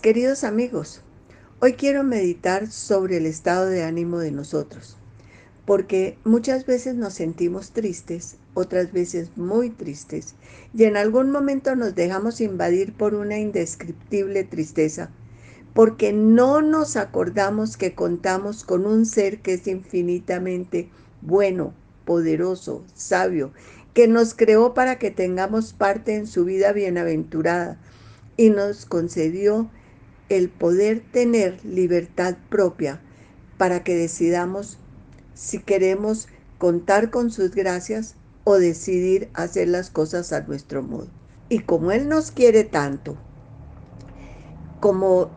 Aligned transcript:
Queridos 0.00 0.42
amigos, 0.44 1.02
hoy 1.60 1.74
quiero 1.74 2.02
meditar 2.02 2.70
sobre 2.70 3.18
el 3.18 3.26
estado 3.26 3.66
de 3.66 3.82
ánimo 3.82 4.18
de 4.18 4.30
nosotros, 4.30 4.96
porque 5.66 6.18
muchas 6.24 6.66
veces 6.66 6.94
nos 6.94 7.14
sentimos 7.14 7.72
tristes, 7.72 8.36
otras 8.54 8.92
veces 8.92 9.36
muy 9.36 9.70
tristes, 9.70 10.34
y 10.74 10.84
en 10.84 10.96
algún 10.96 11.30
momento 11.30 11.76
nos 11.76 11.94
dejamos 11.94 12.40
invadir 12.40 12.94
por 12.94 13.14
una 13.14 13.38
indescriptible 13.38 14.44
tristeza, 14.44 15.10
porque 15.74 16.12
no 16.12 16.62
nos 16.62 16.96
acordamos 16.96 17.76
que 17.76 17.94
contamos 17.94 18.64
con 18.64 18.86
un 18.86 19.04
ser 19.04 19.40
que 19.40 19.54
es 19.54 19.66
infinitamente 19.66 20.88
bueno, 21.20 21.74
poderoso, 22.04 22.84
sabio, 22.94 23.52
que 23.94 24.08
nos 24.08 24.34
creó 24.34 24.74
para 24.74 24.98
que 24.98 25.10
tengamos 25.10 25.72
parte 25.72 26.14
en 26.14 26.26
su 26.26 26.44
vida 26.44 26.72
bienaventurada 26.72 27.78
y 28.36 28.50
nos 28.50 28.86
concedió 28.86 29.70
el 30.36 30.48
poder 30.48 31.02
tener 31.12 31.64
libertad 31.64 32.36
propia 32.48 33.00
para 33.58 33.84
que 33.84 33.96
decidamos 33.96 34.78
si 35.34 35.58
queremos 35.58 36.28
contar 36.58 37.10
con 37.10 37.30
sus 37.30 37.54
gracias 37.54 38.16
o 38.44 38.54
decidir 38.54 39.28
hacer 39.34 39.68
las 39.68 39.90
cosas 39.90 40.32
a 40.32 40.40
nuestro 40.42 40.82
modo. 40.82 41.08
Y 41.48 41.60
como 41.60 41.92
Él 41.92 42.08
nos 42.08 42.30
quiere 42.30 42.64
tanto, 42.64 43.16
como 44.80 45.30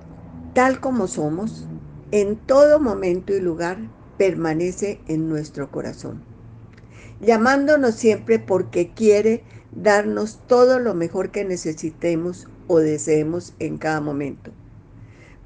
tal 0.53 0.79
como 0.79 1.07
somos, 1.07 1.67
en 2.11 2.35
todo 2.35 2.79
momento 2.79 3.33
y 3.33 3.41
lugar 3.41 3.77
permanece 4.17 4.99
en 5.07 5.27
nuestro 5.27 5.69
corazón, 5.71 6.23
llamándonos 7.19 7.95
siempre 7.95 8.39
porque 8.39 8.91
quiere 8.93 9.43
darnos 9.75 10.39
todo 10.47 10.79
lo 10.79 10.93
mejor 10.93 11.31
que 11.31 11.43
necesitemos 11.43 12.47
o 12.67 12.79
deseemos 12.79 13.53
en 13.59 13.77
cada 13.77 13.99
momento. 13.99 14.51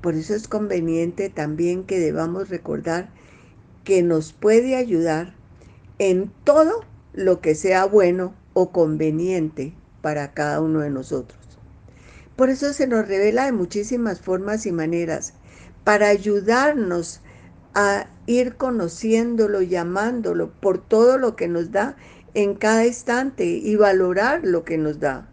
Por 0.01 0.15
eso 0.15 0.33
es 0.33 0.47
conveniente 0.47 1.29
también 1.29 1.83
que 1.83 1.99
debamos 1.99 2.49
recordar 2.49 3.09
que 3.83 4.01
nos 4.01 4.33
puede 4.33 4.75
ayudar 4.75 5.33
en 5.97 6.31
todo 6.43 6.85
lo 7.13 7.41
que 7.41 7.55
sea 7.55 7.85
bueno 7.85 8.33
o 8.53 8.71
conveniente 8.71 9.73
para 10.01 10.33
cada 10.33 10.61
uno 10.61 10.79
de 10.79 10.89
nosotros. 10.89 11.39
Por 12.35 12.49
eso 12.49 12.71
se 12.71 12.87
nos 12.87 13.07
revela 13.07 13.45
de 13.45 13.51
muchísimas 13.51 14.21
formas 14.21 14.65
y 14.65 14.71
maneras 14.71 15.33
para 15.83 16.07
ayudarnos 16.07 17.21
a 17.73 18.07
ir 18.25 18.55
conociéndolo, 18.55 19.61
llamándolo 19.61 20.51
por 20.61 20.77
todo 20.77 21.17
lo 21.17 21.35
que 21.35 21.47
nos 21.47 21.71
da 21.71 21.97
en 22.33 22.55
cada 22.55 22.85
instante 22.85 23.45
y 23.45 23.75
valorar 23.75 24.41
lo 24.43 24.63
que 24.63 24.77
nos 24.77 24.99
da. 24.99 25.27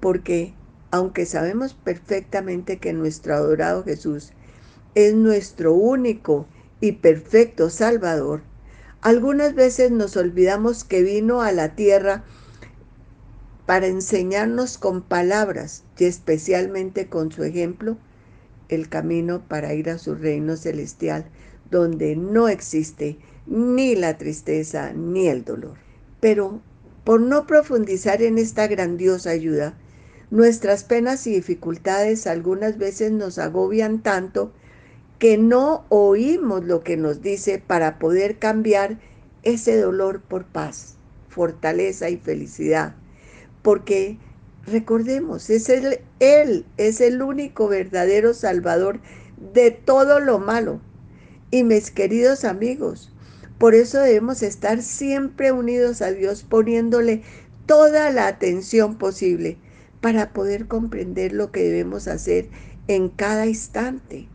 Porque 0.00 0.54
aunque 0.94 1.26
sabemos 1.26 1.74
perfectamente 1.74 2.78
que 2.78 2.92
nuestro 2.92 3.34
adorado 3.34 3.82
Jesús 3.82 4.30
es 4.94 5.12
nuestro 5.12 5.74
único 5.74 6.46
y 6.80 6.92
perfecto 6.92 7.68
Salvador, 7.68 8.42
algunas 9.00 9.56
veces 9.56 9.90
nos 9.90 10.16
olvidamos 10.16 10.84
que 10.84 11.02
vino 11.02 11.42
a 11.42 11.50
la 11.50 11.74
tierra 11.74 12.22
para 13.66 13.88
enseñarnos 13.88 14.78
con 14.78 15.02
palabras 15.02 15.82
y 15.98 16.04
especialmente 16.04 17.08
con 17.08 17.32
su 17.32 17.42
ejemplo 17.42 17.96
el 18.68 18.88
camino 18.88 19.42
para 19.48 19.74
ir 19.74 19.90
a 19.90 19.98
su 19.98 20.14
reino 20.14 20.56
celestial, 20.56 21.26
donde 21.72 22.14
no 22.14 22.46
existe 22.46 23.18
ni 23.48 23.96
la 23.96 24.16
tristeza 24.16 24.92
ni 24.92 25.26
el 25.26 25.44
dolor. 25.44 25.74
Pero 26.20 26.60
por 27.02 27.20
no 27.20 27.48
profundizar 27.48 28.22
en 28.22 28.38
esta 28.38 28.68
grandiosa 28.68 29.30
ayuda, 29.30 29.76
Nuestras 30.34 30.82
penas 30.82 31.28
y 31.28 31.32
dificultades 31.32 32.26
algunas 32.26 32.76
veces 32.76 33.12
nos 33.12 33.38
agobian 33.38 34.02
tanto 34.02 34.52
que 35.20 35.38
no 35.38 35.84
oímos 35.90 36.64
lo 36.64 36.82
que 36.82 36.96
nos 36.96 37.22
dice 37.22 37.62
para 37.64 38.00
poder 38.00 38.40
cambiar 38.40 38.98
ese 39.44 39.78
dolor 39.78 40.22
por 40.22 40.44
paz, 40.44 40.96
fortaleza 41.28 42.10
y 42.10 42.16
felicidad. 42.16 42.96
Porque 43.62 44.18
recordemos, 44.66 45.50
es 45.50 45.68
Él 45.68 46.66
es 46.78 47.00
el 47.00 47.22
único 47.22 47.68
verdadero 47.68 48.34
salvador 48.34 48.98
de 49.52 49.70
todo 49.70 50.18
lo 50.18 50.40
malo. 50.40 50.80
Y 51.52 51.62
mis 51.62 51.92
queridos 51.92 52.44
amigos, 52.44 53.12
por 53.56 53.76
eso 53.76 54.00
debemos 54.00 54.42
estar 54.42 54.82
siempre 54.82 55.52
unidos 55.52 56.02
a 56.02 56.10
Dios, 56.10 56.42
poniéndole 56.42 57.22
toda 57.66 58.10
la 58.10 58.26
atención 58.26 58.98
posible 58.98 59.58
para 60.04 60.34
poder 60.34 60.66
comprender 60.66 61.32
lo 61.32 61.50
que 61.50 61.62
debemos 61.62 62.08
hacer 62.08 62.50
en 62.88 63.08
cada 63.08 63.46
instante, 63.46 64.28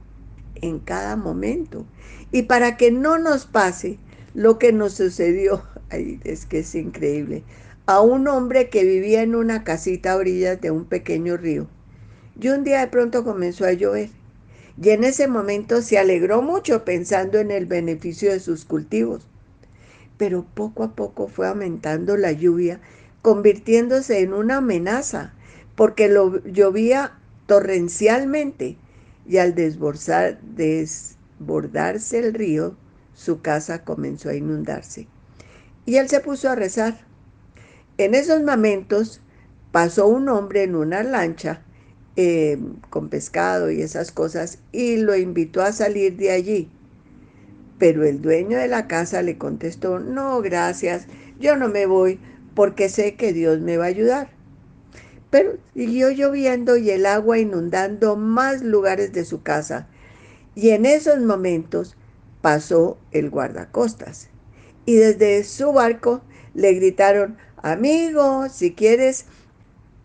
en 0.56 0.80
cada 0.80 1.16
momento. 1.16 1.86
Y 2.32 2.42
para 2.42 2.76
que 2.76 2.90
no 2.90 3.20
nos 3.20 3.46
pase 3.46 4.00
lo 4.34 4.58
que 4.58 4.74
nos 4.74 4.94
sucedió, 4.94 5.62
es 5.92 6.48
que 6.48 6.62
es 6.62 6.74
increíble, 6.74 7.44
a 7.86 8.02
un 8.02 8.28
hombre 8.28 8.70
que 8.70 8.84
vivía 8.84 9.22
en 9.22 9.36
una 9.36 9.64
casita 9.64 10.14
a 10.14 10.16
orillas 10.16 10.60
de 10.60 10.72
un 10.72 10.86
pequeño 10.86 11.38
río. 11.38 11.68
Y 12.42 12.48
un 12.48 12.64
día 12.64 12.80
de 12.80 12.88
pronto 12.88 13.24
comenzó 13.24 13.66
a 13.66 13.74
llover. 13.74 14.10
Y 14.82 14.90
en 14.90 15.04
ese 15.04 15.28
momento 15.28 15.84
se 15.84 16.00
alegró 16.00 16.42
mucho 16.42 16.84
pensando 16.84 17.38
en 17.38 17.52
el 17.52 17.68
beneficio 17.68 18.32
de 18.32 18.40
sus 18.40 18.66
cultivos. 18.66 19.28
Pero 20.18 20.48
poco 20.52 20.82
a 20.82 20.96
poco 20.96 21.28
fue 21.28 21.48
aumentando 21.48 22.18
la 22.18 22.32
lluvia, 22.32 22.82
convirtiéndose 23.22 24.22
en 24.22 24.34
una 24.34 24.58
amenaza 24.58 25.36
porque 25.80 26.10
lo, 26.10 26.44
llovía 26.44 27.14
torrencialmente 27.46 28.76
y 29.26 29.38
al 29.38 29.56
desbordar, 29.56 30.42
desbordarse 30.42 32.20
el 32.20 32.34
río, 32.34 32.76
su 33.14 33.40
casa 33.42 33.86
comenzó 33.86 34.28
a 34.28 34.36
inundarse. 34.36 35.08
Y 35.86 35.96
él 35.96 36.10
se 36.10 36.20
puso 36.20 36.50
a 36.50 36.56
rezar. 36.56 37.00
En 37.98 38.14
esos 38.14 38.44
momentos 38.44 39.22
pasó 39.72 40.08
un 40.08 40.28
hombre 40.28 40.64
en 40.64 40.76
una 40.76 41.02
lancha 41.02 41.62
eh, 42.18 42.60
con 42.90 43.08
pescado 43.08 43.72
y 43.72 43.82
esas 43.82 44.12
cosas 44.12 44.60
y 44.74 44.98
lo 44.98 45.16
invitó 45.16 45.62
a 45.62 45.72
salir 45.72 46.18
de 46.18 46.32
allí. 46.32 46.70
Pero 47.78 48.04
el 48.04 48.22
dueño 48.22 48.58
de 48.58 48.68
la 48.68 48.88
casa 48.88 49.22
le 49.22 49.38
contestó, 49.38 50.00
no, 50.00 50.42
gracias, 50.42 51.08
yo 51.40 51.56
no 51.56 51.70
me 51.70 51.86
voy 51.86 52.20
porque 52.54 52.90
sé 52.90 53.16
que 53.16 53.32
Dios 53.32 53.62
me 53.62 53.78
va 53.78 53.86
a 53.86 53.88
ayudar. 53.88 54.39
Pero 55.30 55.58
siguió 55.74 56.10
lloviendo 56.10 56.78
y 56.78 56.90
el 56.90 57.06
agua 57.06 57.38
inundando 57.38 58.16
más 58.16 58.62
lugares 58.62 59.14
de 59.14 59.26
su 59.26 59.44
casa. 59.44 59.88
Y 60.56 60.70
en 60.70 60.86
esos 60.86 61.20
momentos 61.20 61.96
pasó 62.42 62.98
el 63.12 63.30
guardacostas. 63.30 64.30
Y 64.86 64.96
desde 64.96 65.44
su 65.44 65.72
barco 65.72 66.22
le 66.54 66.74
gritaron, 66.74 67.38
amigo, 67.58 68.50
si 68.50 68.74
quieres 68.74 69.26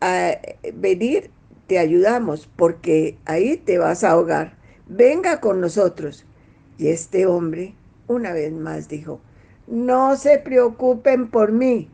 ah, 0.01 0.33
venir, 0.75 1.31
te 1.67 1.79
ayudamos, 1.79 2.49
porque 2.55 3.17
ahí 3.25 3.57
te 3.57 3.79
vas 3.79 4.05
a 4.05 4.11
ahogar. 4.11 4.57
Venga 4.87 5.41
con 5.41 5.61
nosotros. 5.61 6.27
Y 6.77 6.89
este 6.89 7.27
hombre 7.27 7.75
una 8.07 8.33
vez 8.33 8.53
más 8.53 8.89
dijo, 8.89 9.21
no 9.67 10.17
se 10.17 10.39
preocupen 10.39 11.31
por 11.31 11.53
mí, 11.53 11.89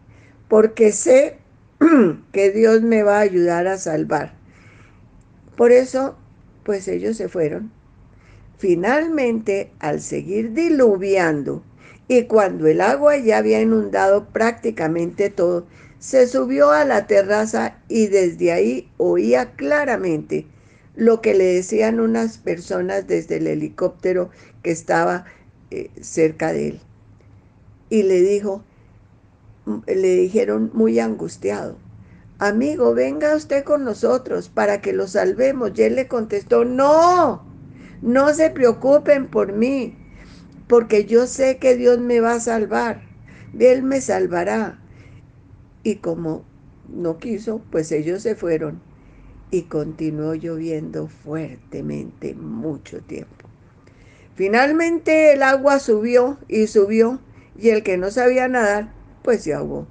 porque 0.48 0.92
sé 0.92 1.38
que 2.32 2.50
Dios 2.50 2.82
me 2.82 3.02
va 3.02 3.18
a 3.18 3.22
ayudar 3.22 3.66
a 3.66 3.78
salvar. 3.78 4.34
Por 5.56 5.72
eso, 5.72 6.16
pues 6.64 6.88
ellos 6.88 7.16
se 7.16 7.28
fueron. 7.28 7.72
Finalmente, 8.58 9.72
al 9.78 10.00
seguir 10.00 10.52
diluviando 10.52 11.62
y 12.08 12.24
cuando 12.24 12.66
el 12.66 12.80
agua 12.80 13.16
ya 13.16 13.38
había 13.38 13.62
inundado 13.62 14.26
prácticamente 14.28 15.30
todo, 15.30 15.66
se 15.98 16.26
subió 16.26 16.70
a 16.70 16.84
la 16.84 17.06
terraza 17.06 17.78
y 17.88 18.08
desde 18.08 18.52
ahí 18.52 18.90
oía 18.96 19.52
claramente 19.52 20.46
lo 20.96 21.20
que 21.20 21.34
le 21.34 21.44
decían 21.44 22.00
unas 22.00 22.38
personas 22.38 23.06
desde 23.06 23.36
el 23.36 23.46
helicóptero 23.46 24.30
que 24.62 24.70
estaba 24.70 25.24
eh, 25.70 25.90
cerca 26.00 26.52
de 26.52 26.68
él. 26.68 26.80
Y 27.90 28.02
le 28.02 28.20
dijo, 28.20 28.64
le 29.86 30.16
dijeron 30.16 30.70
muy 30.74 30.98
angustiado, 30.98 31.76
amigo, 32.38 32.94
venga 32.94 33.36
usted 33.36 33.64
con 33.64 33.84
nosotros 33.84 34.48
para 34.48 34.80
que 34.80 34.92
lo 34.92 35.06
salvemos. 35.06 35.72
Y 35.76 35.82
él 35.82 35.96
le 35.96 36.08
contestó, 36.08 36.64
no, 36.64 37.44
no 38.02 38.34
se 38.34 38.50
preocupen 38.50 39.28
por 39.28 39.52
mí, 39.52 39.96
porque 40.66 41.04
yo 41.04 41.26
sé 41.26 41.58
que 41.58 41.76
Dios 41.76 41.98
me 41.98 42.20
va 42.20 42.34
a 42.34 42.40
salvar, 42.40 43.02
Él 43.58 43.82
me 43.82 44.00
salvará. 44.00 44.78
Y 45.82 45.96
como 45.96 46.44
no 46.88 47.18
quiso, 47.18 47.60
pues 47.70 47.92
ellos 47.92 48.22
se 48.22 48.34
fueron 48.34 48.80
y 49.50 49.62
continuó 49.62 50.34
lloviendo 50.34 51.08
fuertemente 51.08 52.34
mucho 52.34 53.00
tiempo. 53.00 53.48
Finalmente 54.34 55.32
el 55.32 55.42
agua 55.42 55.80
subió 55.80 56.38
y 56.48 56.66
subió 56.66 57.20
y 57.58 57.70
el 57.70 57.82
que 57.82 57.98
no 57.98 58.10
sabía 58.10 58.48
nadar 58.48 58.99
pues 59.22 59.42
se 59.42 59.54
ahogó. 59.54 59.86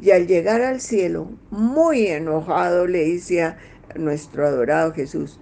Y 0.00 0.10
al 0.10 0.26
llegar 0.26 0.62
al 0.62 0.80
cielo, 0.80 1.30
muy 1.50 2.06
enojado, 2.08 2.86
le 2.86 3.08
decía 3.08 3.58
nuestro 3.94 4.46
adorado 4.46 4.92
Jesús, 4.92 5.38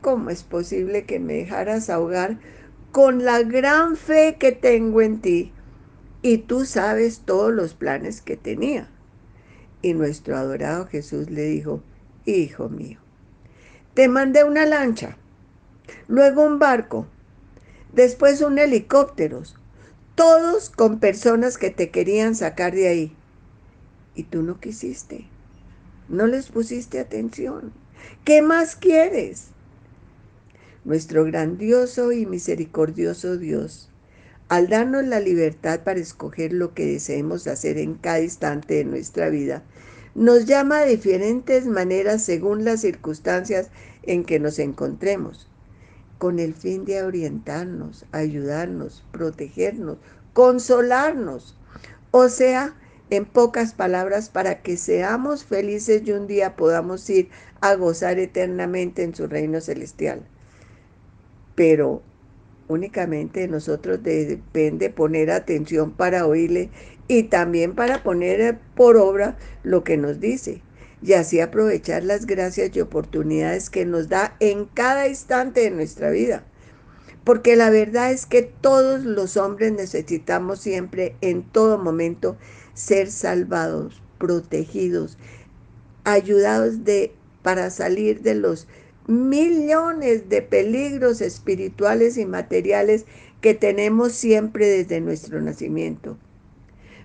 ¿cómo 0.00 0.30
es 0.30 0.42
posible 0.42 1.04
que 1.04 1.20
me 1.20 1.34
dejaras 1.34 1.90
ahogar 1.90 2.38
con 2.92 3.24
la 3.24 3.42
gran 3.42 3.96
fe 3.96 4.36
que 4.38 4.52
tengo 4.52 5.00
en 5.00 5.20
ti? 5.20 5.52
Y 6.22 6.38
tú 6.38 6.64
sabes 6.64 7.20
todos 7.24 7.52
los 7.52 7.74
planes 7.74 8.20
que 8.20 8.36
tenía. 8.36 8.88
Y 9.82 9.94
nuestro 9.94 10.36
adorado 10.36 10.86
Jesús 10.86 11.30
le 11.30 11.42
dijo, 11.42 11.82
Hijo 12.24 12.70
mío, 12.70 12.98
te 13.92 14.08
mandé 14.08 14.44
una 14.44 14.64
lancha, 14.64 15.18
luego 16.08 16.42
un 16.42 16.58
barco, 16.58 17.06
después 17.92 18.40
un 18.40 18.58
helicóptero, 18.58 19.42
todos 20.14 20.70
con 20.70 21.00
personas 21.00 21.58
que 21.58 21.70
te 21.70 21.90
querían 21.90 22.34
sacar 22.34 22.74
de 22.74 22.88
ahí. 22.88 23.16
Y 24.14 24.24
tú 24.24 24.42
no 24.42 24.60
quisiste, 24.60 25.26
no 26.08 26.26
les 26.26 26.48
pusiste 26.48 27.00
atención. 27.00 27.72
¿Qué 28.24 28.42
más 28.42 28.76
quieres? 28.76 29.48
Nuestro 30.84 31.24
grandioso 31.24 32.12
y 32.12 32.26
misericordioso 32.26 33.38
Dios, 33.38 33.90
al 34.48 34.68
darnos 34.68 35.04
la 35.04 35.18
libertad 35.18 35.80
para 35.82 35.98
escoger 35.98 36.52
lo 36.52 36.74
que 36.74 36.86
deseemos 36.86 37.46
hacer 37.46 37.78
en 37.78 37.94
cada 37.94 38.20
instante 38.20 38.74
de 38.74 38.84
nuestra 38.84 39.30
vida, 39.30 39.64
nos 40.14 40.44
llama 40.44 40.82
de 40.82 40.96
diferentes 40.96 41.66
maneras 41.66 42.22
según 42.22 42.64
las 42.64 42.82
circunstancias 42.82 43.70
en 44.04 44.24
que 44.24 44.38
nos 44.38 44.58
encontremos, 44.58 45.48
con 46.18 46.38
el 46.38 46.54
fin 46.54 46.84
de 46.84 47.02
orientarnos, 47.02 48.06
ayudarnos, 48.12 49.04
protegernos, 49.12 49.98
consolarnos. 50.32 51.56
O 52.10 52.28
sea, 52.28 52.74
en 53.10 53.24
pocas 53.24 53.74
palabras, 53.74 54.28
para 54.28 54.62
que 54.62 54.76
seamos 54.76 55.44
felices 55.44 56.02
y 56.04 56.12
un 56.12 56.26
día 56.26 56.56
podamos 56.56 57.08
ir 57.10 57.28
a 57.60 57.74
gozar 57.74 58.18
eternamente 58.18 59.02
en 59.02 59.14
su 59.14 59.26
reino 59.26 59.60
celestial. 59.60 60.26
Pero 61.54 62.02
únicamente 62.68 63.46
nosotros 63.46 64.02
depende 64.02 64.90
poner 64.90 65.30
atención 65.30 65.92
para 65.92 66.26
oírle 66.26 66.70
y 67.06 67.24
también 67.24 67.74
para 67.74 68.02
poner 68.02 68.58
por 68.74 68.96
obra 68.96 69.36
lo 69.62 69.84
que 69.84 69.96
nos 69.96 70.18
dice 70.20 70.62
y 71.04 71.12
así 71.12 71.38
aprovechar 71.38 72.02
las 72.02 72.24
gracias 72.24 72.74
y 72.74 72.80
oportunidades 72.80 73.68
que 73.68 73.84
nos 73.84 74.08
da 74.08 74.36
en 74.40 74.64
cada 74.64 75.06
instante 75.06 75.60
de 75.60 75.70
nuestra 75.70 76.08
vida. 76.08 76.44
Porque 77.24 77.56
la 77.56 77.68
verdad 77.68 78.10
es 78.10 78.24
que 78.24 78.40
todos 78.42 79.04
los 79.04 79.36
hombres 79.36 79.72
necesitamos 79.72 80.60
siempre, 80.60 81.14
en 81.20 81.42
todo 81.42 81.76
momento, 81.76 82.38
ser 82.72 83.10
salvados, 83.10 84.02
protegidos, 84.16 85.18
ayudados 86.04 86.84
de, 86.84 87.12
para 87.42 87.68
salir 87.68 88.22
de 88.22 88.36
los 88.36 88.66
millones 89.06 90.30
de 90.30 90.40
peligros 90.40 91.20
espirituales 91.20 92.16
y 92.16 92.24
materiales 92.24 93.04
que 93.42 93.52
tenemos 93.52 94.12
siempre 94.12 94.66
desde 94.66 95.02
nuestro 95.02 95.42
nacimiento. 95.42 96.16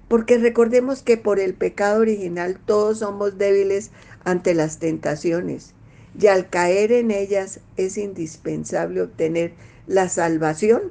Porque 0.10 0.38
recordemos 0.38 1.04
que 1.04 1.16
por 1.16 1.40
el 1.40 1.54
pecado 1.54 2.02
original 2.02 2.60
todos 2.66 3.00
somos 3.00 3.38
débiles 3.38 3.92
ante 4.26 4.54
las 4.54 4.80
tentaciones 4.80 5.74
y 6.20 6.28
al 6.28 6.50
caer 6.50 6.92
en 6.92 7.12
ellas 7.12 7.62
es 7.78 7.98
indispensable 7.98 9.02
obtener 9.02 9.54
la 9.88 10.10
salvación 10.10 10.82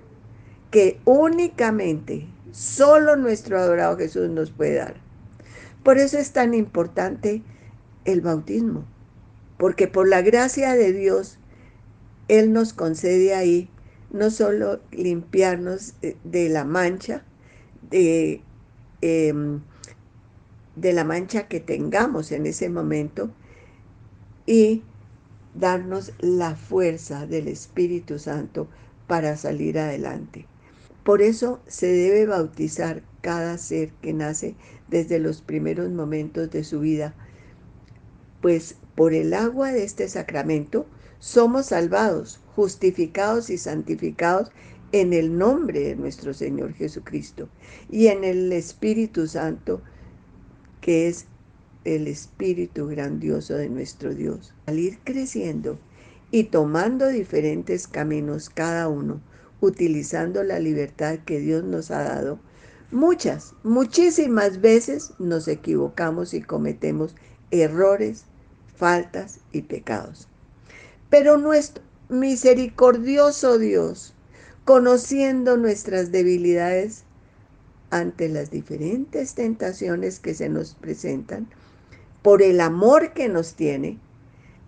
que 0.71 1.01
únicamente 1.05 2.27
solo 2.53 3.17
nuestro 3.17 3.59
adorado 3.59 3.97
Jesús 3.99 4.31
nos 4.31 4.51
puede 4.51 4.77
dar. 4.77 4.95
Por 5.83 5.99
eso 5.99 6.17
es 6.19 6.33
tan 6.33 6.55
importante 6.55 7.43
el 8.05 8.21
bautismo, 8.21 8.85
porque 9.59 9.89
por 9.89 10.09
la 10.09 10.23
gracia 10.23 10.75
de 10.75 10.93
Dios, 10.93 11.39
Él 12.29 12.53
nos 12.53 12.73
concede 12.73 13.35
ahí 13.35 13.69
no 14.11 14.31
solo 14.31 14.81
limpiarnos 14.91 15.95
de 16.25 16.49
la 16.49 16.65
mancha, 16.65 17.25
de 17.91 18.43
Em, 19.01 19.61
de 20.75 20.93
la 20.93 21.05
mancha 21.05 21.49
que 21.49 21.61
tengamos 21.61 22.31
en 22.33 22.47
ese 22.47 22.69
momento 22.69 23.31
y 24.47 24.83
darnos 25.55 26.13
la 26.21 26.55
fuerza 26.55 27.27
del 27.27 27.49
Espíritu 27.49 28.19
Santo 28.19 28.69
para 29.07 29.37
salir 29.37 29.79
adelante. 29.79 30.47
Por 31.03 31.23
eso 31.23 31.61
se 31.67 31.87
debe 31.87 32.27
bautizar 32.27 33.03
cada 33.23 33.59
ser 33.59 33.91
que 34.03 34.13
nace 34.13 34.55
desde 34.89 35.19
los 35.19 35.43
primeros 35.43 35.91
momentos 35.91 36.51
de 36.51 36.65
su 36.65 36.81
vida, 36.81 37.15
pues 38.41 38.77
por 38.95 39.15
el 39.15 39.35
agua 39.35 39.73
de 39.73 39.85
este 39.85 40.09
sacramento 40.09 40.87
somos 41.19 41.67
salvados, 41.67 42.41
justificados 42.55 43.51
y 43.51 43.59
santificados 43.59 44.51
en 44.93 45.13
el 45.13 45.37
nombre 45.37 45.81
de 45.81 45.97
nuestro 45.97 46.33
Señor 46.33 46.73
Jesucristo 46.73 47.49
y 47.91 48.07
en 48.07 48.25
el 48.25 48.53
Espíritu 48.53 49.27
Santo, 49.27 49.83
que 50.81 51.09
es 51.09 51.27
el 51.85 52.07
Espíritu 52.07 52.87
grandioso 52.87 53.55
de 53.55 53.69
nuestro 53.69 54.15
Dios. 54.15 54.55
Al 54.67 54.79
ir 54.79 54.99
creciendo 55.05 55.79
y 56.31 56.45
tomando 56.45 57.09
diferentes 57.09 57.87
caminos 57.87 58.51
cada 58.51 58.89
uno, 58.89 59.21
utilizando 59.61 60.43
la 60.45 60.59
libertad 60.59 61.19
que 61.25 61.41
Dios 61.41 61.65
nos 61.65 61.91
ha 61.91 62.03
dado, 62.03 62.39
muchas, 62.91 63.55
muchísimas 63.63 64.61
veces 64.61 65.13
nos 65.19 65.49
equivocamos 65.49 66.33
y 66.35 66.43
cometemos 66.43 67.15
errores, 67.51 68.25
faltas 68.77 69.41
y 69.53 69.63
pecados. 69.63 70.29
Pero 71.11 71.39
nuestro 71.39 71.83
misericordioso 72.09 73.59
Dios, 73.59 74.15
conociendo 74.69 75.57
nuestras 75.57 76.13
debilidades 76.13 77.05
ante 77.89 78.29
las 78.29 78.51
diferentes 78.51 79.33
tentaciones 79.33 80.21
que 80.21 80.35
se 80.35 80.51
nos 80.51 80.75
presentan, 80.75 81.49
por 82.21 82.43
el 82.43 82.61
amor 82.61 83.15
que 83.15 83.31
nos 83.31 83.55
tiene, 83.55 83.99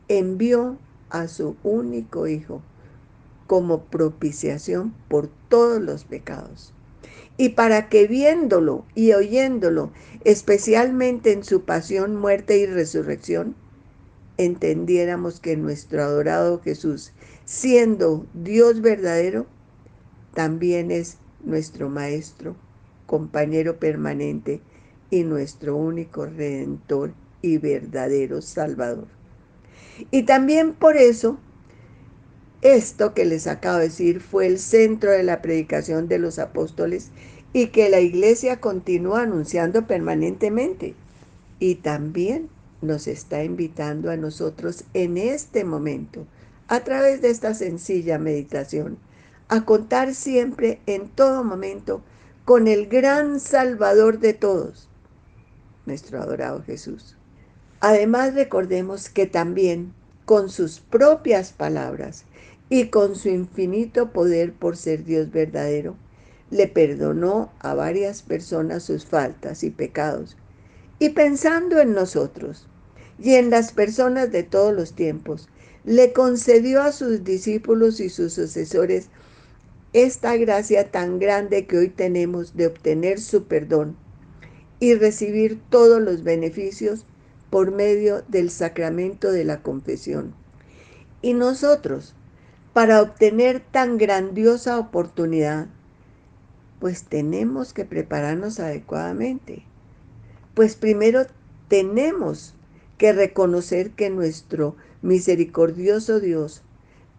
envió 0.09 0.78
a 1.11 1.28
su 1.28 1.54
único 1.64 2.26
Hijo 2.26 2.62
como 3.47 3.83
propiciación 3.85 4.95
por 5.09 5.28
todos 5.50 5.83
los 5.83 6.04
pecados. 6.04 6.73
Y 7.37 7.50
para 7.50 7.90
que 7.90 8.07
viéndolo 8.07 8.87
y 8.95 9.12
oyéndolo, 9.12 9.92
especialmente 10.25 11.33
en 11.33 11.45
su 11.45 11.64
pasión, 11.66 12.16
muerte 12.16 12.57
y 12.57 12.64
resurrección, 12.64 13.54
entendiéramos 14.38 15.40
que 15.40 15.59
nuestro 15.59 16.02
adorado 16.02 16.62
Jesús, 16.62 17.12
siendo 17.45 18.25
Dios 18.33 18.80
verdadero, 18.80 19.45
también 20.34 20.90
es 20.90 21.18
nuestro 21.44 21.88
Maestro, 21.88 22.56
compañero 23.06 23.78
permanente 23.78 24.60
y 25.10 25.25
nuestro 25.25 25.76
único 25.76 26.26
Redentor 26.26 27.12
y 27.42 27.58
verdadero 27.58 28.42
Salvador. 28.42 29.08
Y 30.10 30.22
también 30.22 30.75
por 30.75 30.96
eso, 30.96 31.38
esto 32.62 33.14
que 33.14 33.25
les 33.25 33.46
acabo 33.46 33.78
de 33.78 33.84
decir 33.84 34.20
fue 34.20 34.46
el 34.46 34.58
centro 34.58 35.10
de 35.10 35.22
la 35.22 35.42
predicación 35.42 36.08
de 36.08 36.18
los 36.18 36.38
apóstoles 36.38 37.10
y 37.52 37.68
que 37.68 37.88
la 37.88 38.00
iglesia 38.00 38.60
continúa 38.60 39.22
anunciando 39.22 39.87
permanentemente. 39.87 40.94
Y 41.58 41.76
también 41.76 42.49
nos 42.80 43.06
está 43.06 43.44
invitando 43.44 44.10
a 44.10 44.16
nosotros 44.16 44.84
en 44.94 45.18
este 45.18 45.64
momento, 45.64 46.26
a 46.68 46.80
través 46.80 47.20
de 47.20 47.30
esta 47.30 47.54
sencilla 47.54 48.18
meditación, 48.18 48.99
a 49.50 49.64
contar 49.64 50.14
siempre, 50.14 50.80
en 50.87 51.09
todo 51.09 51.42
momento, 51.42 52.02
con 52.45 52.69
el 52.69 52.87
gran 52.87 53.40
Salvador 53.40 54.21
de 54.21 54.33
todos, 54.33 54.88
nuestro 55.87 56.23
adorado 56.23 56.62
Jesús. 56.62 57.16
Además 57.80 58.35
recordemos 58.35 59.09
que 59.09 59.26
también 59.26 59.92
con 60.25 60.50
sus 60.50 60.78
propias 60.78 61.50
palabras 61.50 62.26
y 62.69 62.90
con 62.90 63.16
su 63.16 63.28
infinito 63.28 64.12
poder 64.12 64.52
por 64.52 64.76
ser 64.76 65.02
Dios 65.02 65.33
verdadero, 65.33 65.97
le 66.50 66.69
perdonó 66.69 67.50
a 67.59 67.75
varias 67.75 68.23
personas 68.23 68.85
sus 68.85 69.04
faltas 69.04 69.64
y 69.64 69.71
pecados. 69.71 70.37
Y 71.00 71.09
pensando 71.09 71.80
en 71.80 71.92
nosotros 71.92 72.69
y 73.19 73.35
en 73.35 73.50
las 73.50 73.73
personas 73.73 74.30
de 74.30 74.45
todos 74.45 74.73
los 74.73 74.92
tiempos, 74.92 75.49
le 75.85 76.12
concedió 76.12 76.83
a 76.83 76.92
sus 76.92 77.25
discípulos 77.25 77.99
y 77.99 78.11
sus 78.11 78.35
sucesores 78.35 79.09
esta 79.92 80.37
gracia 80.37 80.90
tan 80.90 81.18
grande 81.18 81.66
que 81.66 81.78
hoy 81.78 81.88
tenemos 81.88 82.56
de 82.56 82.68
obtener 82.68 83.20
su 83.20 83.44
perdón 83.44 83.97
y 84.78 84.94
recibir 84.94 85.61
todos 85.68 86.00
los 86.00 86.23
beneficios 86.23 87.04
por 87.50 87.73
medio 87.73 88.23
del 88.28 88.50
sacramento 88.50 89.32
de 89.32 89.44
la 89.44 89.62
confesión. 89.62 90.35
Y 91.23 91.35
nosotros, 91.35 92.14
para 92.73 93.02
obtener 93.02 93.61
tan 93.61 93.99
grandiosa 93.99 94.78
oportunidad, 94.78 95.66
pues 96.78 97.04
tenemos 97.04 97.75
que 97.75 97.85
prepararnos 97.85 98.61
adecuadamente. 98.61 99.64
Pues 100.54 100.76
primero 100.76 101.26
tenemos 101.68 102.54
que 102.97 103.12
reconocer 103.12 103.90
que 103.90 104.09
nuestro 104.09 104.76
misericordioso 105.02 106.20
Dios, 106.20 106.62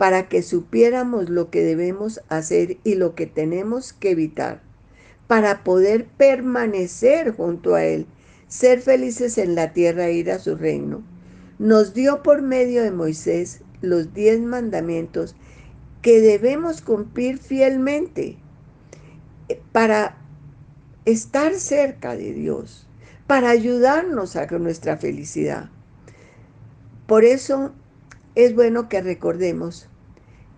para 0.02 0.30
que 0.30 0.42
supiéramos 0.42 1.30
lo 1.30 1.52
que 1.52 1.62
debemos 1.62 2.22
hacer 2.28 2.80
y 2.84 2.96
lo 2.96 3.14
que 3.14 3.28
tenemos 3.28 3.94
que 3.94 4.10
evitar, 4.10 4.64
para 5.28 5.64
poder 5.64 6.08
permanecer 6.08 7.36
junto 7.36 7.76
a 7.76 7.84
Él, 7.84 8.08
ser 8.48 8.82
felices 8.82 9.38
en 9.38 9.54
la 9.54 9.74
tierra 9.74 10.08
e 10.08 10.14
ir 10.14 10.32
a 10.32 10.40
su 10.40 10.56
reino, 10.56 11.04
nos 11.60 11.94
dio 11.94 12.24
por 12.24 12.42
medio 12.42 12.82
de 12.82 12.90
Moisés 12.90 13.62
los 13.82 14.12
diez 14.12 14.42
mandamientos 14.42 15.36
que 16.02 16.20
debemos 16.20 16.82
cumplir 16.82 17.38
fielmente 17.38 18.40
para 19.72 20.18
estar 21.06 21.54
cerca 21.54 22.16
de 22.16 22.34
Dios, 22.34 22.88
para 23.28 23.52
ayudarnos 23.52 24.36
a 24.36 24.48
nuestra 24.48 24.98
felicidad. 24.98 25.70
Por 27.06 27.24
eso 27.24 27.72
es 28.34 28.56
bueno 28.56 28.90
que 28.90 29.00
recordemos 29.04 29.91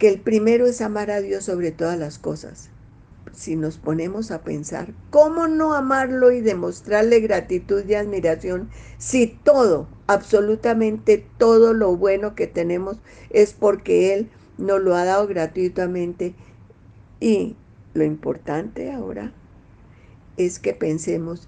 que 0.03 0.09
el 0.09 0.19
primero 0.19 0.67
es 0.67 0.81
amar 0.81 1.11
a 1.11 1.21
Dios 1.21 1.45
sobre 1.45 1.71
todas 1.71 1.97
las 1.97 2.19
cosas. 2.19 2.69
Si 3.31 3.55
nos 3.55 3.77
ponemos 3.77 4.31
a 4.31 4.41
pensar, 4.41 4.93
¿cómo 5.11 5.47
no 5.47 5.75
amarlo 5.75 6.33
y 6.33 6.41
demostrarle 6.41 7.21
gratitud 7.21 7.85
y 7.87 7.93
admiración 7.93 8.69
si 8.97 9.27
todo, 9.27 9.87
absolutamente 10.07 11.25
todo 11.37 11.73
lo 11.73 11.95
bueno 11.95 12.35
que 12.35 12.47
tenemos 12.47 12.97
es 13.29 13.53
porque 13.53 14.13
Él 14.13 14.29
nos 14.57 14.81
lo 14.81 14.93
ha 14.93 15.05
dado 15.05 15.25
gratuitamente? 15.25 16.35
Y 17.21 17.55
lo 17.93 18.03
importante 18.03 18.91
ahora 18.91 19.31
es 20.35 20.59
que 20.59 20.73
pensemos 20.73 21.47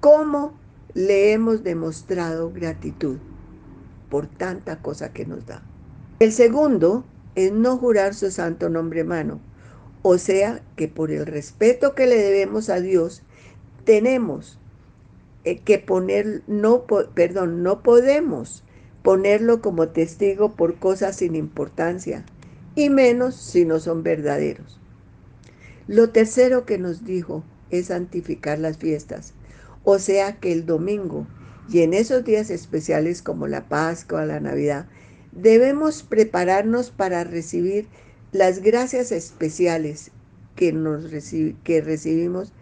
cómo 0.00 0.52
le 0.94 1.32
hemos 1.32 1.62
demostrado 1.62 2.50
gratitud 2.50 3.18
por 4.10 4.26
tanta 4.26 4.82
cosa 4.82 5.12
que 5.12 5.24
nos 5.24 5.46
da. 5.46 5.62
El 6.18 6.32
segundo 6.32 7.04
es 7.38 7.52
no 7.52 7.76
jurar 7.76 8.14
su 8.14 8.32
santo 8.32 8.68
nombre 8.68 9.04
mano, 9.04 9.40
o 10.02 10.18
sea 10.18 10.60
que 10.74 10.88
por 10.88 11.12
el 11.12 11.24
respeto 11.24 11.94
que 11.94 12.06
le 12.06 12.16
debemos 12.16 12.68
a 12.68 12.80
Dios, 12.80 13.22
tenemos 13.84 14.58
eh, 15.44 15.58
que 15.58 15.78
poner, 15.78 16.42
no, 16.48 16.84
perdón, 17.14 17.62
no 17.62 17.84
podemos 17.84 18.64
ponerlo 19.04 19.62
como 19.62 19.88
testigo 19.88 20.56
por 20.56 20.80
cosas 20.80 21.14
sin 21.14 21.36
importancia, 21.36 22.24
y 22.74 22.90
menos 22.90 23.36
si 23.36 23.64
no 23.64 23.78
son 23.78 24.02
verdaderos. 24.02 24.80
Lo 25.86 26.10
tercero 26.10 26.66
que 26.66 26.78
nos 26.78 27.04
dijo 27.04 27.44
es 27.70 27.86
santificar 27.86 28.58
las 28.58 28.78
fiestas, 28.78 29.34
o 29.84 30.00
sea 30.00 30.40
que 30.40 30.52
el 30.52 30.66
domingo 30.66 31.28
y 31.68 31.82
en 31.82 31.94
esos 31.94 32.24
días 32.24 32.50
especiales 32.50 33.22
como 33.22 33.46
la 33.46 33.68
Pascua, 33.68 34.26
la 34.26 34.40
Navidad, 34.40 34.86
debemos 35.40 36.02
prepararnos 36.02 36.90
para 36.90 37.24
recibir 37.24 37.86
las 38.32 38.60
gracias 38.60 39.12
especiales 39.12 40.10
que, 40.56 40.72
nos 40.72 41.04
que 41.64 41.80
recibimos 41.80 42.52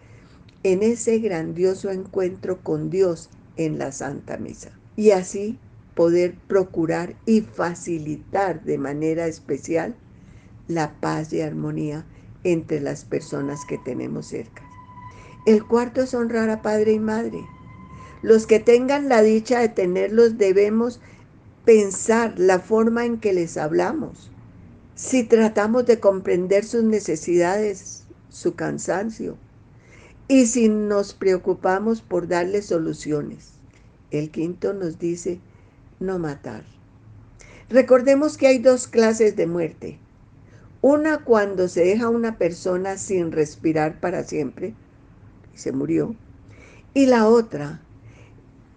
en 0.63 0.83
ese 0.83 1.19
grandioso 1.19 1.89
encuentro 1.89 2.61
con 2.61 2.89
Dios 2.89 3.29
en 3.57 3.79
la 3.79 3.91
Santa 3.91 4.37
Misa. 4.37 4.71
Y 4.95 5.11
así 5.11 5.57
poder 5.95 6.35
procurar 6.47 7.15
y 7.25 7.41
facilitar 7.41 8.63
de 8.63 8.77
manera 8.77 9.27
especial 9.27 9.95
la 10.67 10.99
paz 10.99 11.33
y 11.33 11.41
armonía 11.41 12.05
entre 12.43 12.79
las 12.79 13.03
personas 13.03 13.61
que 13.67 13.79
tenemos 13.79 14.27
cerca. 14.27 14.63
El 15.45 15.65
cuarto 15.65 16.01
es 16.01 16.13
honrar 16.13 16.49
a 16.49 16.61
padre 16.61 16.93
y 16.93 16.99
madre. 16.99 17.39
Los 18.21 18.45
que 18.45 18.59
tengan 18.59 19.09
la 19.09 19.21
dicha 19.21 19.59
de 19.59 19.69
tenerlos 19.69 20.37
debemos 20.37 20.99
pensar 21.67 22.39
la 22.39 22.59
forma 22.59 23.03
en 23.03 23.19
que 23.19 23.33
les 23.33 23.57
hablamos. 23.57 24.31
Si 24.95 25.25
tratamos 25.25 25.85
de 25.85 25.99
comprender 25.99 26.63
sus 26.63 26.81
necesidades, 26.81 28.05
su 28.29 28.55
cansancio, 28.55 29.35
y 30.29 30.45
si 30.45 30.69
nos 30.69 31.13
preocupamos 31.13 32.01
por 32.01 32.29
darles 32.29 32.67
soluciones. 32.67 33.51
El 34.11 34.31
quinto 34.31 34.71
nos 34.73 34.97
dice 34.97 35.41
no 35.99 36.19
matar. 36.19 36.63
Recordemos 37.69 38.37
que 38.37 38.47
hay 38.47 38.59
dos 38.59 38.87
clases 38.87 39.35
de 39.35 39.47
muerte. 39.47 39.99
Una 40.79 41.25
cuando 41.25 41.67
se 41.67 41.83
deja 41.83 42.07
una 42.07 42.37
persona 42.37 42.95
sin 42.95 43.33
respirar 43.33 43.99
para 43.99 44.23
siempre 44.23 44.73
y 45.53 45.57
se 45.57 45.73
murió. 45.73 46.15
Y 46.93 47.07
la 47.07 47.27
otra, 47.27 47.81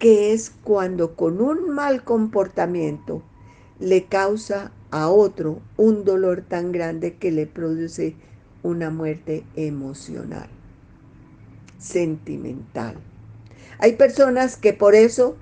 que 0.00 0.32
es 0.32 0.50
cuando 0.64 1.14
con 1.14 1.42
un 1.42 1.70
mal 1.70 2.04
comportamiento 2.04 3.22
le 3.78 4.06
causa 4.06 4.72
a 4.90 5.10
otro 5.10 5.60
un 5.76 6.04
dolor 6.04 6.40
tan 6.40 6.72
grande 6.72 7.16
que 7.16 7.30
le 7.30 7.46
produce 7.46 8.16
una 8.62 8.88
muerte 8.88 9.44
emocional, 9.56 10.48
sentimental. 11.78 12.96
Hay 13.78 13.96
personas 13.96 14.56
que 14.56 14.72
por 14.72 14.94
eso 14.94 15.36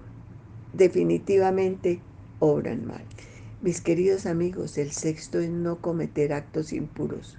definitivamente 0.72 2.00
obran 2.40 2.84
mal. 2.84 3.04
Mis 3.62 3.80
queridos 3.80 4.26
amigos, 4.26 4.76
el 4.76 4.90
sexto 4.90 5.38
es 5.38 5.50
no 5.50 5.80
cometer 5.80 6.32
actos 6.32 6.72
impuros. 6.72 7.38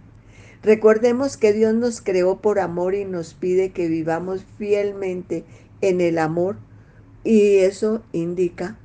Recordemos 0.63 1.35
que 1.35 1.51
Dios 1.51 1.73
nos 1.73 1.99
creó 1.99 2.39
por 2.39 2.59
amor 2.59 2.95
y 2.95 3.03
nos 3.03 3.33
pide 3.33 3.71
que 3.71 3.89
vivamos 3.89 4.45
fielmente 4.57 5.43
en 5.81 5.99
el 5.99 6.17
amor 6.17 6.57
y 7.23 7.57
eso 7.57 8.03
indica 8.11 8.77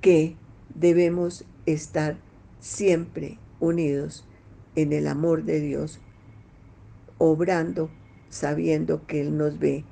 que 0.00 0.36
debemos 0.74 1.44
estar 1.66 2.16
siempre 2.58 3.38
unidos 3.58 4.26
en 4.76 4.92
el 4.92 5.08
amor 5.08 5.44
de 5.44 5.60
Dios, 5.60 6.00
obrando 7.18 7.90
sabiendo 8.28 9.06
que 9.06 9.20
Él 9.20 9.36
nos 9.36 9.58
ve 9.58 9.84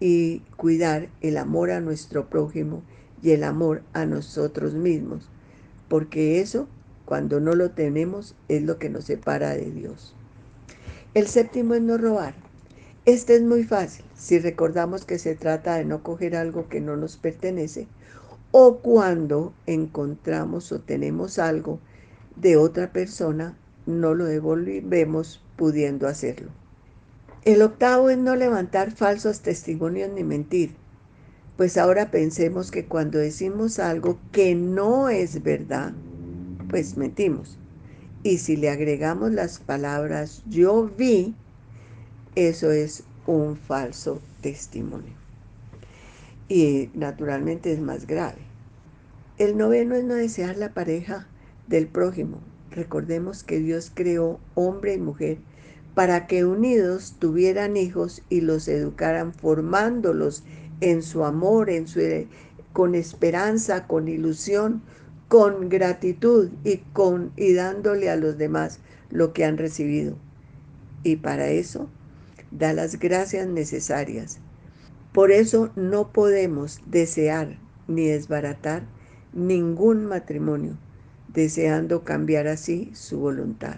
y 0.00 0.40
cuidar 0.56 1.08
el 1.20 1.36
amor 1.36 1.70
a 1.70 1.80
nuestro 1.80 2.28
prójimo 2.30 2.82
y 3.20 3.32
el 3.32 3.42
amor 3.42 3.82
a 3.92 4.06
nosotros 4.06 4.74
mismos 4.74 5.28
porque 5.88 6.40
eso, 6.40 6.68
cuando 7.04 7.40
no 7.40 7.54
lo 7.54 7.70
tenemos, 7.70 8.34
es 8.48 8.62
lo 8.62 8.78
que 8.78 8.90
nos 8.90 9.04
separa 9.04 9.50
de 9.50 9.70
Dios. 9.70 10.14
El 11.14 11.26
séptimo 11.26 11.74
es 11.74 11.82
no 11.82 11.96
robar. 11.96 12.34
Este 13.08 13.36
es 13.36 13.42
muy 13.42 13.64
fácil 13.64 14.04
si 14.18 14.38
recordamos 14.38 15.06
que 15.06 15.18
se 15.18 15.34
trata 15.34 15.76
de 15.76 15.86
no 15.86 16.02
coger 16.02 16.36
algo 16.36 16.68
que 16.68 16.82
no 16.82 16.94
nos 16.94 17.16
pertenece 17.16 17.86
o 18.50 18.80
cuando 18.80 19.54
encontramos 19.64 20.72
o 20.72 20.80
tenemos 20.80 21.38
algo 21.38 21.80
de 22.36 22.58
otra 22.58 22.92
persona, 22.92 23.56
no 23.86 24.12
lo 24.12 24.26
devolvemos 24.26 25.42
pudiendo 25.56 26.06
hacerlo. 26.06 26.50
El 27.46 27.62
octavo 27.62 28.10
es 28.10 28.18
no 28.18 28.36
levantar 28.36 28.90
falsos 28.90 29.40
testimonios 29.40 30.10
ni 30.10 30.22
mentir. 30.22 30.74
Pues 31.56 31.78
ahora 31.78 32.10
pensemos 32.10 32.70
que 32.70 32.84
cuando 32.84 33.18
decimos 33.18 33.78
algo 33.78 34.18
que 34.32 34.54
no 34.54 35.08
es 35.08 35.42
verdad, 35.42 35.94
pues 36.68 36.98
mentimos. 36.98 37.56
Y 38.22 38.36
si 38.36 38.58
le 38.58 38.68
agregamos 38.68 39.32
las 39.32 39.60
palabras 39.60 40.42
yo 40.46 40.90
vi, 40.94 41.34
eso 42.46 42.70
es 42.70 43.02
un 43.26 43.56
falso 43.56 44.22
testimonio. 44.42 45.12
Y 46.48 46.88
naturalmente 46.94 47.72
es 47.72 47.80
más 47.80 48.06
grave. 48.06 48.38
El 49.38 49.56
noveno 49.56 49.96
es 49.96 50.04
no 50.04 50.14
desear 50.14 50.56
la 50.56 50.72
pareja 50.72 51.26
del 51.66 51.88
prójimo. 51.88 52.38
Recordemos 52.70 53.42
que 53.42 53.58
Dios 53.58 53.90
creó 53.92 54.38
hombre 54.54 54.94
y 54.94 54.98
mujer 54.98 55.38
para 55.96 56.28
que 56.28 56.44
unidos 56.44 57.16
tuvieran 57.18 57.76
hijos 57.76 58.22
y 58.30 58.40
los 58.40 58.68
educaran 58.68 59.32
formándolos 59.34 60.44
en 60.80 61.02
su 61.02 61.24
amor, 61.24 61.70
en 61.70 61.88
su, 61.88 62.00
con 62.72 62.94
esperanza, 62.94 63.88
con 63.88 64.06
ilusión, 64.06 64.80
con 65.26 65.68
gratitud 65.68 66.50
y, 66.62 66.76
con, 66.92 67.32
y 67.36 67.52
dándole 67.52 68.10
a 68.10 68.16
los 68.16 68.38
demás 68.38 68.78
lo 69.10 69.32
que 69.32 69.44
han 69.44 69.58
recibido. 69.58 70.16
Y 71.02 71.16
para 71.16 71.48
eso 71.48 71.88
da 72.50 72.72
las 72.72 72.98
gracias 72.98 73.46
necesarias. 73.46 74.38
Por 75.12 75.32
eso 75.32 75.70
no 75.76 76.12
podemos 76.12 76.80
desear 76.86 77.58
ni 77.86 78.06
desbaratar 78.06 78.84
ningún 79.32 80.06
matrimonio, 80.06 80.76
deseando 81.32 82.04
cambiar 82.04 82.46
así 82.46 82.90
su 82.94 83.18
voluntad. 83.18 83.76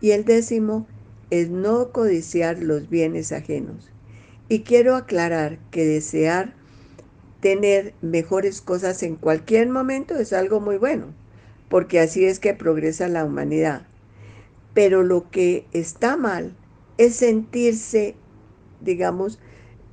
Y 0.00 0.10
el 0.10 0.24
décimo 0.24 0.86
es 1.30 1.50
no 1.50 1.90
codiciar 1.90 2.62
los 2.62 2.88
bienes 2.88 3.32
ajenos, 3.32 3.90
y 4.48 4.60
quiero 4.60 4.94
aclarar 4.94 5.58
que 5.70 5.84
desear 5.84 6.54
tener 7.40 7.94
mejores 8.00 8.60
cosas 8.60 9.02
en 9.02 9.16
cualquier 9.16 9.68
momento 9.68 10.16
es 10.16 10.32
algo 10.32 10.60
muy 10.60 10.76
bueno, 10.76 11.14
porque 11.68 12.00
así 12.00 12.24
es 12.24 12.38
que 12.38 12.54
progresa 12.54 13.08
la 13.08 13.24
humanidad. 13.24 13.86
Pero 14.74 15.02
lo 15.02 15.30
que 15.30 15.66
está 15.72 16.16
mal 16.16 16.54
es 16.98 17.16
sentirse, 17.16 18.14
digamos, 18.80 19.38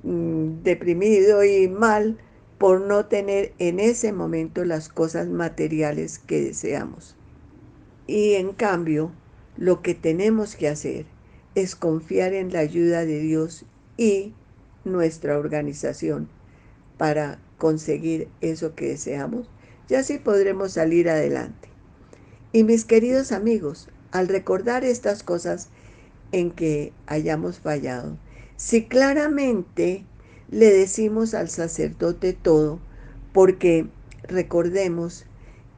mm, 0.04 0.64
deprimido 0.64 1.44
y 1.44 1.68
mal 1.68 2.18
por 2.58 2.82
no 2.82 3.08
tener 3.08 3.54
en 3.60 3.80
ese 3.80 4.14
momento 4.14 4.64
las 4.64 4.90
cosas 4.90 5.28
materiales 5.28 6.20
que 6.20 6.42
deseamos. 6.42 7.16
Y 8.08 8.34
en 8.34 8.54
cambio, 8.54 9.12
lo 9.58 9.82
que 9.82 9.96
tenemos 9.96 10.56
que 10.56 10.70
hacer 10.70 11.06
es 11.56 11.76
confiar 11.76 12.34
en 12.34 12.52
la 12.52 12.60
ayuda 12.60 13.06
de 13.06 13.20
Dios 13.20 13.66
y 13.98 14.34
nuestra 14.86 15.38
organización 15.38 16.28
para 16.98 17.40
conseguir 17.58 18.28
eso 18.42 18.76
que 18.76 18.90
deseamos, 18.90 19.50
y 19.90 19.96
así 19.96 20.18
podremos 20.18 20.74
salir 20.74 21.10
adelante. 21.10 21.70
Y 22.52 22.64
mis 22.64 22.86
queridos 22.86 23.32
amigos, 23.32 23.90
al 24.12 24.28
recordar 24.28 24.84
estas 24.84 25.24
cosas 25.24 25.70
en 26.34 26.52
que 26.52 26.92
hayamos 27.08 27.60
fallado, 27.60 28.18
si 28.58 28.86
claramente 28.86 30.04
le 30.50 30.72
decimos 30.72 31.34
al 31.34 31.48
sacerdote 31.48 32.34
todo, 32.34 32.80
porque 33.32 33.88
recordemos 34.24 35.26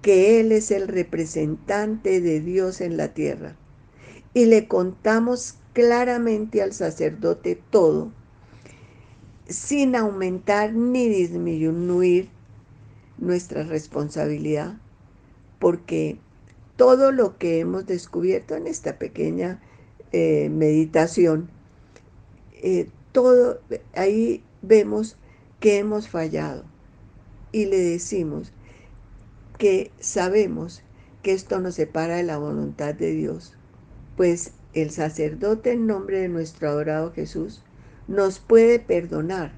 que 0.02 0.39
Él 0.39 0.52
es 0.52 0.72
el 0.72 0.88
representante 0.88 2.22
de 2.22 2.39
Dios 2.39 2.82
en 2.82 2.98
la 2.98 3.13
tierra, 3.13 3.56
y 4.34 4.46
le 4.46 4.68
contamos 4.68 5.58
claramente 5.74 6.62
al 6.62 6.74
sacerdote 6.74 7.62
todo, 7.70 8.12
sin 9.48 9.96
aumentar 9.96 10.74
ni 10.74 11.08
disminuir 11.10 12.30
nuestra 13.18 13.63
responsabilidad, 13.63 14.78
porque 15.60 16.18
todo 16.78 17.12
lo 17.12 17.38
que 17.38 17.60
hemos 17.60 17.86
descubierto 17.86 18.56
en 18.56 18.68
esta 18.68 18.98
pequeña 18.98 19.62
eh, 20.12 20.50
meditación, 20.50 21.50
eh, 22.54 22.89
todo 23.12 23.60
ahí 23.94 24.44
vemos 24.62 25.18
que 25.60 25.78
hemos 25.78 26.10
fallado 26.10 26.63
y 27.52 27.65
le 27.65 27.78
decimos 27.78 28.52
que 29.58 29.91
sabemos 30.00 30.84
que 31.24 31.32
esto 31.32 31.60
nos 31.60 31.76
separa 31.76 32.18
de 32.18 32.24
la 32.24 32.38
voluntad 32.38 32.94
de 32.94 33.12
Dios, 33.12 33.58
pues 34.18 34.52
el 34.74 34.91
sacerdote 34.91 35.72
en 35.72 35.88
nombre 35.88 36.20
de 36.20 36.28
nuestro 36.28 36.70
adorado 36.70 37.12
Jesús 37.13 37.63
nos 38.08 38.39
puede 38.39 38.80
perdonar, 38.80 39.54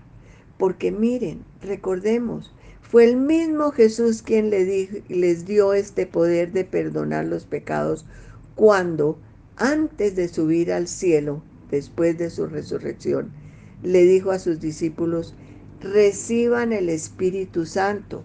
porque 0.57 0.91
miren, 0.91 1.43
recordemos, 1.61 2.53
fue 2.81 3.03
el 3.03 3.17
mismo 3.17 3.71
Jesús 3.71 4.21
quien 4.21 4.49
les 4.49 5.45
dio 5.45 5.73
este 5.73 6.05
poder 6.05 6.53
de 6.53 6.63
perdonar 6.63 7.25
los 7.25 7.45
pecados 7.45 8.05
cuando, 8.55 9.19
antes 9.57 10.15
de 10.15 10.27
subir 10.27 10.71
al 10.71 10.87
cielo, 10.87 11.43
después 11.69 12.17
de 12.17 12.29
su 12.29 12.47
resurrección, 12.47 13.31
le 13.83 14.03
dijo 14.03 14.31
a 14.31 14.39
sus 14.39 14.59
discípulos, 14.59 15.35
reciban 15.81 16.73
el 16.73 16.89
Espíritu 16.89 17.65
Santo. 17.65 18.23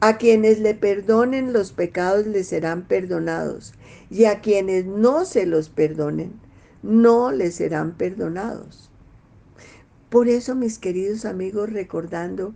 A 0.00 0.16
quienes 0.16 0.60
le 0.60 0.74
perdonen 0.74 1.52
los 1.52 1.72
pecados 1.72 2.26
les 2.26 2.48
serán 2.48 2.86
perdonados, 2.86 3.74
y 4.10 4.24
a 4.24 4.40
quienes 4.40 4.86
no 4.86 5.24
se 5.24 5.44
los 5.44 5.68
perdonen, 5.68 6.32
no 6.82 7.32
les 7.32 7.56
serán 7.56 7.96
perdonados. 7.96 8.90
Por 10.08 10.28
eso, 10.28 10.54
mis 10.54 10.78
queridos 10.78 11.24
amigos, 11.24 11.72
recordando 11.72 12.54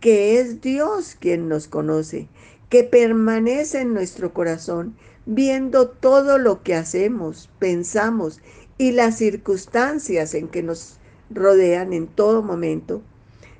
que 0.00 0.38
es 0.38 0.60
Dios 0.60 1.16
quien 1.18 1.48
nos 1.48 1.66
conoce, 1.66 2.28
que 2.68 2.84
permanece 2.84 3.80
en 3.80 3.92
nuestro 3.92 4.32
corazón, 4.32 4.96
viendo 5.26 5.88
todo 5.88 6.38
lo 6.38 6.62
que 6.62 6.74
hacemos, 6.74 7.50
pensamos 7.58 8.40
y 8.78 8.92
las 8.92 9.16
circunstancias 9.18 10.34
en 10.34 10.48
que 10.48 10.62
nos 10.62 10.98
rodean 11.30 11.92
en 11.92 12.06
todo 12.06 12.42
momento, 12.42 13.02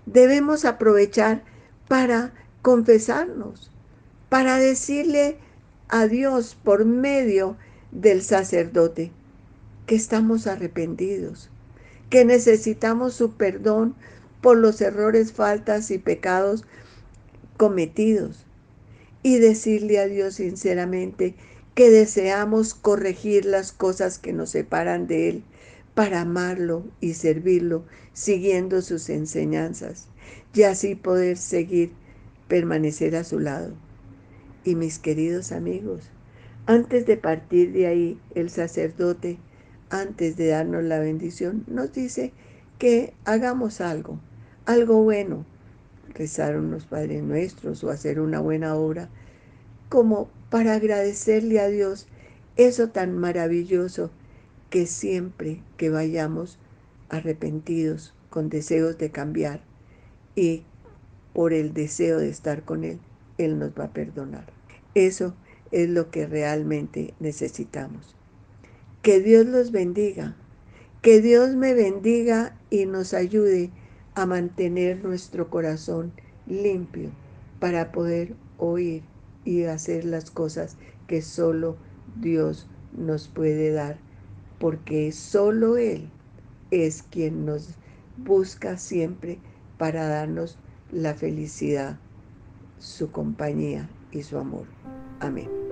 debemos 0.06 0.64
aprovechar 0.64 1.42
para 1.88 2.32
confesarnos, 2.62 3.70
para 4.28 4.56
decirle 4.58 5.38
a 5.88 6.06
Dios 6.06 6.56
por 6.62 6.84
medio 6.84 7.56
del 7.92 8.22
sacerdote 8.22 9.12
que 9.86 9.94
estamos 9.94 10.46
arrepentidos, 10.46 11.50
que 12.10 12.24
necesitamos 12.24 13.14
su 13.14 13.32
perdón 13.32 13.94
por 14.40 14.56
los 14.56 14.80
errores, 14.80 15.32
faltas 15.32 15.90
y 15.90 15.98
pecados 15.98 16.64
cometidos 17.56 18.44
y 19.22 19.38
decirle 19.38 19.98
a 19.98 20.06
Dios 20.06 20.34
sinceramente 20.34 21.34
que 21.74 21.90
deseamos 21.90 22.74
corregir 22.74 23.44
las 23.44 23.72
cosas 23.72 24.18
que 24.18 24.32
nos 24.32 24.50
separan 24.50 25.06
de 25.06 25.28
Él 25.28 25.44
para 25.94 26.20
amarlo 26.20 26.84
y 27.00 27.14
servirlo 27.14 27.84
siguiendo 28.12 28.82
sus 28.82 29.08
enseñanzas 29.08 30.08
y 30.54 30.62
así 30.62 30.94
poder 30.94 31.36
seguir, 31.36 31.92
permanecer 32.48 33.16
a 33.16 33.24
su 33.24 33.40
lado. 33.40 33.74
Y 34.64 34.76
mis 34.76 34.98
queridos 34.98 35.52
amigos, 35.52 36.10
antes 36.66 37.06
de 37.06 37.16
partir 37.16 37.72
de 37.72 37.86
ahí, 37.86 38.20
el 38.34 38.50
sacerdote, 38.50 39.38
antes 39.90 40.36
de 40.36 40.48
darnos 40.48 40.84
la 40.84 40.98
bendición, 40.98 41.64
nos 41.66 41.92
dice 41.92 42.32
que 42.78 43.14
hagamos 43.24 43.80
algo, 43.80 44.18
algo 44.64 45.02
bueno, 45.02 45.44
rezar 46.14 46.56
unos 46.56 46.86
Padres 46.86 47.22
Nuestros 47.22 47.84
o 47.84 47.90
hacer 47.90 48.20
una 48.20 48.40
buena 48.40 48.76
obra, 48.76 49.10
como 49.88 50.30
para 50.54 50.74
agradecerle 50.74 51.58
a 51.58 51.66
Dios 51.66 52.06
eso 52.56 52.90
tan 52.90 53.18
maravilloso 53.18 54.12
que 54.70 54.86
siempre 54.86 55.60
que 55.76 55.90
vayamos 55.90 56.60
arrepentidos, 57.08 58.14
con 58.30 58.50
deseos 58.50 58.96
de 58.96 59.10
cambiar 59.10 59.62
y 60.36 60.62
por 61.32 61.54
el 61.54 61.74
deseo 61.74 62.20
de 62.20 62.28
estar 62.28 62.62
con 62.62 62.84
Él, 62.84 63.00
Él 63.36 63.58
nos 63.58 63.72
va 63.72 63.86
a 63.86 63.92
perdonar. 63.92 64.46
Eso 64.94 65.34
es 65.72 65.88
lo 65.88 66.12
que 66.12 66.24
realmente 66.24 67.14
necesitamos. 67.18 68.14
Que 69.02 69.18
Dios 69.18 69.46
los 69.46 69.72
bendiga, 69.72 70.36
que 71.02 71.20
Dios 71.20 71.56
me 71.56 71.74
bendiga 71.74 72.56
y 72.70 72.86
nos 72.86 73.12
ayude 73.12 73.72
a 74.14 74.24
mantener 74.24 75.02
nuestro 75.04 75.50
corazón 75.50 76.12
limpio 76.46 77.10
para 77.58 77.90
poder 77.90 78.36
oír 78.58 79.02
y 79.44 79.64
hacer 79.64 80.04
las 80.04 80.30
cosas 80.30 80.76
que 81.06 81.22
solo 81.22 81.76
Dios 82.20 82.66
nos 82.96 83.28
puede 83.28 83.72
dar 83.72 83.98
porque 84.58 85.12
solo 85.12 85.76
Él 85.76 86.08
es 86.70 87.02
quien 87.02 87.44
nos 87.44 87.74
busca 88.16 88.76
siempre 88.76 89.38
para 89.78 90.08
darnos 90.08 90.56
la 90.90 91.14
felicidad, 91.14 91.98
su 92.78 93.10
compañía 93.10 93.88
y 94.12 94.22
su 94.22 94.38
amor. 94.38 94.66
Amén. 95.20 95.63